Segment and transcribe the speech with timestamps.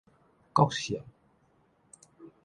[0.53, 0.99] 國姓